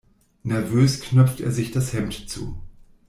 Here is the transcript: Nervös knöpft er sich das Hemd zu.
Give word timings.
Nervös 0.41 0.99
knöpft 0.99 1.41
er 1.41 1.51
sich 1.51 1.69
das 1.69 1.93
Hemd 1.93 2.27
zu. 2.27 2.57